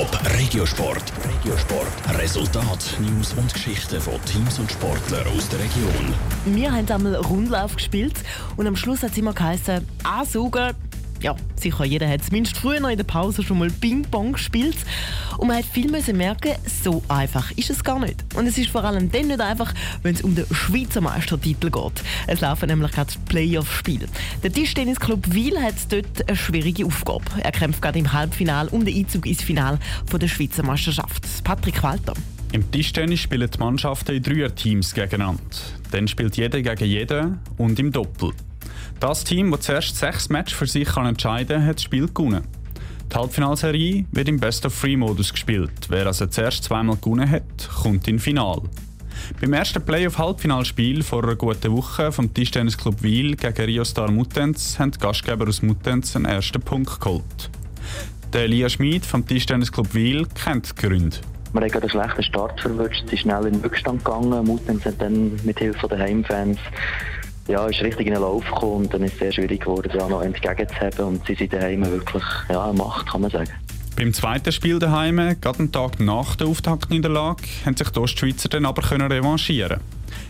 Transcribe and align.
Top 0.00 0.18
Regiosport. 0.38 1.12
Regiosport. 1.28 2.18
Resultat, 2.18 2.96
News 3.00 3.34
und 3.34 3.52
Geschichten 3.52 4.00
von 4.00 4.14
Teams 4.24 4.58
und 4.58 4.72
Sportlern 4.72 5.26
aus 5.26 5.46
der 5.50 5.58
Region. 5.58 6.14
Wir 6.46 6.72
haben 6.72 6.90
einmal 6.90 7.16
Rundlauf 7.16 7.76
gespielt 7.76 8.14
und 8.56 8.66
am 8.66 8.76
Schluss 8.76 9.02
hat 9.02 9.10
es 9.10 9.18
immer 9.18 9.34
geheißen, 9.34 9.86
ansaugen. 10.02 10.70
Ja, 11.22 11.36
sicher, 11.54 11.84
jeder 11.84 12.08
hat 12.08 12.24
zumindest 12.24 12.56
früher 12.56 12.80
noch 12.80 12.88
in 12.88 12.96
der 12.96 13.04
Pause 13.04 13.42
schon 13.42 13.58
mal 13.58 13.70
Ping-Pong 13.70 14.32
gespielt. 14.32 14.76
Und 15.36 15.48
man 15.48 15.58
hat 15.58 15.66
viel 15.66 15.90
müssen 15.90 16.16
merken, 16.16 16.52
so 16.82 17.02
einfach 17.08 17.50
ist 17.52 17.68
es 17.68 17.84
gar 17.84 17.98
nicht. 17.98 18.24
Und 18.34 18.46
es 18.46 18.56
ist 18.56 18.70
vor 18.70 18.84
allem 18.84 19.12
dann 19.12 19.26
nicht 19.26 19.40
einfach, 19.40 19.74
wenn 20.02 20.14
es 20.14 20.22
um 20.22 20.34
den 20.34 20.46
Schweizer 20.50 21.02
Meistertitel 21.02 21.70
geht. 21.70 22.02
Es 22.26 22.40
laufen 22.40 22.68
nämlich 22.68 22.92
gerade 22.92 23.12
Playoff-Spiele. 23.26 24.06
Der 24.42 24.50
Tischtennisclub 24.50 25.32
Wiel 25.32 25.60
hat 25.60 25.74
dort 25.90 26.26
eine 26.26 26.36
schwierige 26.36 26.86
Aufgabe. 26.86 27.24
Er 27.42 27.52
kämpft 27.52 27.82
gerade 27.82 27.98
im 27.98 28.12
Halbfinale 28.12 28.70
um 28.70 28.84
den 28.84 28.96
Einzug 28.96 29.26
ins 29.26 29.42
Finale 29.42 29.78
der 30.10 30.28
Schweizer 30.28 30.62
Meisterschaft. 30.62 31.26
Patrick 31.44 31.82
Walter. 31.82 32.14
Im 32.52 32.70
Tischtennis 32.70 33.20
spielen 33.20 33.48
die 33.48 33.58
Mannschaften 33.58 34.16
in 34.16 34.22
Dreierteams 34.22 34.94
gegeneinander. 34.94 35.42
Dann 35.90 36.08
spielt 36.08 36.36
jeder 36.36 36.60
gegen 36.62 36.84
jeden 36.84 37.38
und 37.58 37.78
im 37.78 37.92
Doppel. 37.92 38.32
Das 39.00 39.24
Team, 39.24 39.50
das 39.50 39.62
zuerst 39.62 39.96
sechs 39.96 40.28
Matches 40.28 40.58
für 40.58 40.66
sich 40.66 40.86
kann 40.86 41.06
entscheiden 41.06 41.56
kann, 41.56 41.66
hat 41.66 41.76
das 41.76 41.84
Spiel 41.84 42.06
gewonnen. 42.06 42.44
Die 43.10 43.16
Halbfinalserie 43.16 44.04
wird 44.12 44.28
im 44.28 44.38
Best-of-Three-Modus 44.38 45.32
gespielt. 45.32 45.72
Wer 45.88 46.06
also 46.06 46.26
zuerst 46.26 46.64
zweimal 46.64 46.96
gewonnen 46.96 47.28
hat, 47.28 47.70
kommt 47.82 48.06
ins 48.08 48.22
Finale. 48.22 48.62
Beim 49.40 49.54
ersten 49.54 49.82
Playoff-Halbfinalspiel 49.82 51.02
vor 51.02 51.24
einer 51.24 51.34
guten 51.34 51.72
Woche 51.72 52.12
vom 52.12 52.32
Tischtennisclub 52.34 53.02
Wiel 53.02 53.36
gegen 53.36 53.64
Rio 53.64 53.84
Star 53.84 54.10
Mutenz 54.10 54.78
haben 54.78 54.90
die 54.90 54.98
Gastgeber 54.98 55.48
aus 55.48 55.62
Mutenz 55.62 56.14
einen 56.14 56.26
ersten 56.26 56.60
Punkt 56.60 57.00
geholt. 57.00 57.50
Der 58.34 58.42
Elia 58.42 58.68
Schmid 58.68 59.06
vom 59.06 59.26
Tischtennisclub 59.26 59.94
Wiel 59.94 60.26
kennt 60.44 60.78
die 60.78 60.86
Gründe. 60.86 61.16
Wir 61.54 61.62
haben 61.62 61.72
einen 61.72 61.88
schlechten 61.88 62.22
Start 62.22 62.60
verwünscht, 62.60 63.04
sie 63.08 63.16
schnell 63.16 63.46
in 63.46 63.54
den 63.54 63.62
Rückstand 63.62 64.04
gegangen. 64.04 64.46
Mutenz 64.46 64.84
hat 64.84 65.00
dann 65.00 65.40
mit 65.42 65.58
Hilfe 65.58 65.88
der 65.88 65.98
Heimfans 65.98 66.58
ja, 67.50 67.66
ist 67.66 67.82
richtig 67.82 68.06
in 68.06 68.14
den 68.14 68.22
Lauf 68.22 68.44
gekommen 68.44 68.84
und 68.84 68.94
dann 68.94 69.02
ist 69.02 69.14
es 69.14 69.18
sehr 69.18 69.32
schwierig 69.32 69.60
geworden, 69.60 69.90
ja 69.94 70.08
noch 70.08 70.22
entgegenzuhaben 70.22 71.04
und 71.04 71.26
sie 71.26 71.34
sind 71.34 71.52
daheim 71.52 71.84
wirklich 71.84 72.22
ja, 72.48 72.72
Macht, 72.72 73.08
kann 73.08 73.22
man 73.22 73.30
sagen. 73.30 73.50
Beim 73.96 74.14
zweiten 74.14 74.52
Spiel 74.52 74.78
daheim, 74.78 75.16
gerade 75.40 75.58
einen 75.58 75.72
Tag 75.72 76.00
nach 76.00 76.36
der 76.36 76.46
Auftaktniederlage, 76.46 77.42
haben 77.66 77.76
sich 77.76 77.90
die 77.90 77.98
Ostschweizer 77.98 78.48
dann 78.48 78.64
aber 78.64 78.82
können 78.82 79.10
revanchieren. 79.10 79.80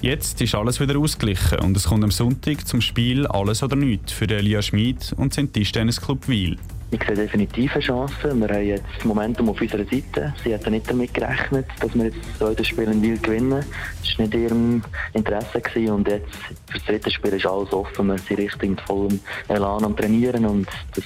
Jetzt 0.00 0.40
ist 0.40 0.54
alles 0.54 0.80
wieder 0.80 0.98
ausgeglichen 0.98 1.60
und 1.60 1.76
es 1.76 1.84
kommt 1.84 2.02
am 2.02 2.10
Sonntag 2.10 2.66
zum 2.66 2.80
Spiel 2.80 3.26
«Alles 3.26 3.62
oder 3.62 3.76
nichts» 3.76 4.12
für 4.12 4.28
Elia 4.28 4.60
Schmid 4.62 5.14
und 5.16 5.32
sein 5.32 5.52
Tischtennisclub 5.52 6.26
Wiel. 6.28 6.56
Ich 6.94 7.02
sehe 7.04 7.16
definitiv 7.16 7.74
eine 7.74 7.82
Chance. 7.82 8.14
Wir 8.22 8.48
haben 8.48 8.66
jetzt 8.66 8.84
das 8.96 9.04
Momentum 9.06 9.48
auf 9.48 9.58
unserer 9.58 9.84
Seite. 9.84 10.34
Sie 10.44 10.52
hatten 10.52 10.72
nicht 10.72 10.90
damit 10.90 11.14
gerechnet, 11.14 11.64
dass 11.80 11.94
wir 11.94 12.04
jetzt 12.04 12.18
das 12.38 12.66
Spiel 12.66 12.84
in 12.84 13.00
Wiel 13.00 13.16
gewinnen. 13.16 13.64
Das 14.02 14.18
war 14.18 14.26
nicht 14.26 14.34
ihrem 14.34 14.82
Interesse. 15.14 15.62
Gewesen. 15.62 15.94
Und 15.94 16.08
jetzt 16.08 16.36
für 16.36 16.74
das 16.74 16.84
dritte 16.84 17.10
Spiel 17.10 17.32
ist 17.32 17.46
alles 17.46 17.72
offen. 17.72 18.08
Wir 18.08 18.18
sind 18.18 18.38
richtig 18.38 18.68
mit 18.68 18.80
vollem 18.82 19.20
Elan 19.48 19.84
am 19.86 19.96
Trainieren. 19.96 20.44
Und 20.44 20.68
das 20.94 21.04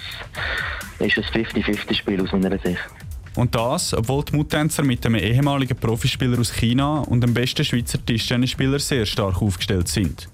ist 0.98 1.18
ein 1.18 1.44
50-50-Spiel 1.44 2.20
aus 2.20 2.32
meiner 2.32 2.58
Sicht. 2.58 2.82
Und 3.36 3.54
das, 3.54 3.94
obwohl 3.94 4.24
die 4.24 4.34
Muttänzer 4.34 4.82
mit 4.82 5.06
einem 5.06 5.20
ehemaligen 5.20 5.76
Profispieler 5.76 6.40
aus 6.40 6.52
China 6.52 7.02
und 7.02 7.20
dem 7.20 7.32
besten 7.32 7.64
Schweizer 7.64 8.04
Tischtennisspieler 8.04 8.80
sehr 8.80 9.06
stark 9.06 9.40
aufgestellt 9.40 9.86
sind. 9.86 10.28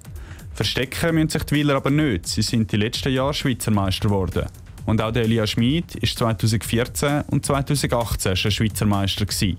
Verstecken 0.55 1.15
müssen 1.15 1.29
sich 1.29 1.43
die 1.43 1.57
Wieler 1.57 1.75
aber 1.75 1.91
nicht. 1.91 2.27
Sie 2.27 2.41
sind 2.41 2.73
die 2.73 2.77
letzten 2.79 3.13
Jahre 3.13 3.35
Schweizer 3.35 3.71
Meister 3.71 4.09
geworden. 4.09 4.47
Und 4.87 5.01
auch 5.01 5.13
der 5.13 5.25
Elia 5.25 5.47
Schmid 5.47 5.95
war 5.95 6.37
2014 6.37 7.23
und 7.31 7.47
2018 7.47 8.37
schon 8.37 8.51
Schweizer 8.51 8.87
Meister. 8.87 9.27
Gewesen. 9.27 9.57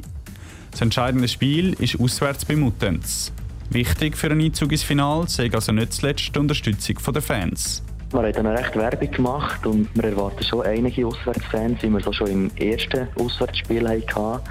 Das 0.71 0.81
entscheidende 0.81 1.27
Spiel 1.27 1.73
ist 1.73 1.99
auswärts 1.99 2.45
bei 2.45 2.55
Muttenz. 2.55 3.31
Wichtig 3.69 4.17
für 4.17 4.31
einen 4.31 4.41
Einzug 4.41 4.71
ins 4.71 4.83
Finale 4.83 5.27
sei 5.27 5.49
also 5.51 5.72
nicht 5.72 5.94
zuletzt 5.94 6.35
die 6.35 6.39
Unterstützung 6.39 6.97
der 7.13 7.22
Fans. 7.22 7.83
Wir 8.12 8.22
haben 8.22 8.33
dann 8.33 8.47
recht 8.47 8.75
Werbung 8.75 9.12
gemacht 9.12 9.66
und 9.66 9.89
wir 9.95 10.03
erwarten 10.03 10.44
schon 10.44 10.62
einige 10.63 11.07
Auswärtsfans, 11.07 11.81
wie 11.81 11.89
wir 11.89 12.07
es 12.07 12.16
schon 12.16 12.28
im 12.28 12.51
ersten 12.57 13.07
Auswärtsspiel 13.16 13.88
hatten. 13.88 14.41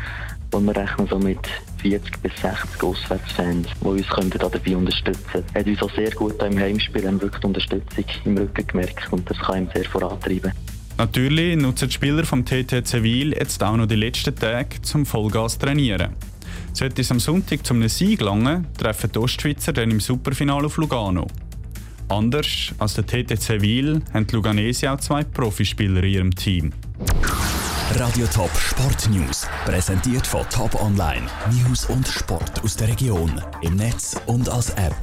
Und 0.53 0.67
wir 0.67 0.77
rechnen 0.77 1.09
so 1.09 1.19
mit 1.19 1.41
40 1.81 2.23
bis 2.23 2.33
60 2.41 2.83
Auswärtsfans, 2.83 3.69
die 3.81 3.87
uns 3.87 4.07
dabei 4.09 4.77
unterstützen 4.77 5.25
können. 5.33 5.45
Er 5.55 5.61
hat 5.61 5.67
uns 5.67 5.83
auch 5.83 5.95
sehr 5.95 6.11
gut 6.11 6.43
im 6.43 6.59
Heimspiel 6.59 7.07
haben 7.07 7.21
wirklich 7.21 7.43
Unterstützung 7.43 8.05
im 8.27 8.37
Rücken 8.37 8.67
gemerkt 8.67 9.13
und 9.13 9.29
das 9.29 9.39
kann 9.39 9.65
ihm 9.65 9.69
sehr 9.75 9.85
vorantreiben. 9.85 10.53
Natürlich 10.99 11.57
nutzen 11.57 11.89
die 11.89 11.95
Spieler 11.95 12.25
vom 12.25 12.45
TTC 12.45 13.03
Wiel 13.03 13.33
jetzt 13.33 13.63
auch 13.65 13.77
noch 13.77 13.87
die 13.87 13.97
letzten 13.97 14.37
Tage 14.37 14.83
zum 14.83 15.07
Vollgas 15.07 15.59
trainieren. 15.59 16.11
Sollte 16.75 17.01
es 17.01 17.11
am 17.11 17.19
Sonntag 17.19 17.67
zum 17.67 17.87
Sieg 17.89 18.19
gelangen, 18.19 18.67
treffen 18.79 19.11
die 19.11 19.19
Ostschweizer 19.19 19.73
dann 19.73 19.91
im 19.91 20.01
Superfinale 20.01 20.67
auf 20.67 20.77
Lugano. 20.77 21.27
Anders 22.09 22.75
als 22.79 22.95
der 22.95 23.07
TTC 23.07 23.63
Wiel 23.63 24.03
haben 24.13 24.27
die 24.27 24.35
Luganesi 24.35 24.87
auch 24.87 25.01
zwei 25.01 25.25
Profispieler 25.25 26.03
in 26.05 26.13
ihrem 26.13 26.35
Team. 26.35 26.73
Radio 27.97 28.27
Top 28.27 28.51
Sport 28.57 29.11
News, 29.11 29.47
präsentiert 29.65 30.27
von 30.27 30.49
Top 30.49 30.81
Online. 30.81 31.27
News 31.51 31.87
und 31.87 32.07
Sport 32.09 32.63
aus 32.63 32.77
der 32.77 32.89
Region, 32.89 33.41
im 33.61 33.77
Netz 33.77 34.17
und 34.27 34.49
als 34.49 34.71
App. 34.71 34.97